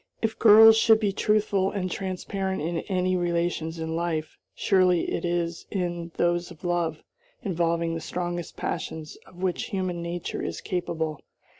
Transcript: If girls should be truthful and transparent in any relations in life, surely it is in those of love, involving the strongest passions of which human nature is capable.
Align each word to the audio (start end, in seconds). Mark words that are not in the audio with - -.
If 0.19 0.39
girls 0.39 0.77
should 0.77 0.99
be 0.99 1.13
truthful 1.13 1.69
and 1.69 1.91
transparent 1.91 2.59
in 2.63 2.79
any 2.89 3.15
relations 3.15 3.77
in 3.77 3.95
life, 3.95 4.35
surely 4.55 5.11
it 5.11 5.23
is 5.23 5.67
in 5.69 6.11
those 6.17 6.49
of 6.49 6.63
love, 6.63 7.03
involving 7.43 7.93
the 7.93 8.01
strongest 8.01 8.57
passions 8.57 9.15
of 9.27 9.43
which 9.43 9.65
human 9.65 10.01
nature 10.01 10.41
is 10.41 10.59
capable. 10.59 11.19